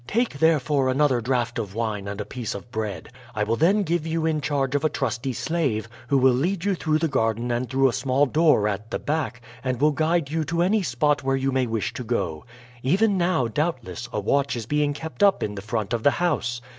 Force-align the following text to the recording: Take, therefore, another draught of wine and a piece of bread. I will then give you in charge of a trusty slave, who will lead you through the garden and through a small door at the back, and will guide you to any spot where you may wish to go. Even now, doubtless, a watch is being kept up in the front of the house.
Take, 0.07 0.39
therefore, 0.39 0.89
another 0.89 1.21
draught 1.21 1.59
of 1.59 1.75
wine 1.75 2.07
and 2.07 2.19
a 2.19 2.25
piece 2.25 2.55
of 2.55 2.71
bread. 2.71 3.09
I 3.35 3.43
will 3.43 3.55
then 3.55 3.83
give 3.83 4.07
you 4.07 4.25
in 4.25 4.41
charge 4.41 4.73
of 4.73 4.83
a 4.83 4.89
trusty 4.89 5.31
slave, 5.31 5.87
who 6.07 6.17
will 6.17 6.33
lead 6.33 6.65
you 6.65 6.73
through 6.73 6.97
the 6.97 7.07
garden 7.07 7.51
and 7.51 7.69
through 7.69 7.87
a 7.87 7.93
small 7.93 8.25
door 8.25 8.67
at 8.67 8.89
the 8.89 8.97
back, 8.97 9.43
and 9.63 9.79
will 9.79 9.91
guide 9.91 10.31
you 10.31 10.43
to 10.45 10.63
any 10.63 10.81
spot 10.81 11.21
where 11.23 11.37
you 11.37 11.51
may 11.51 11.67
wish 11.67 11.93
to 11.93 12.03
go. 12.03 12.45
Even 12.81 13.15
now, 13.15 13.47
doubtless, 13.47 14.09
a 14.11 14.19
watch 14.19 14.55
is 14.55 14.65
being 14.65 14.93
kept 14.95 15.21
up 15.21 15.43
in 15.43 15.53
the 15.53 15.61
front 15.61 15.93
of 15.93 16.01
the 16.01 16.09
house. 16.17 16.61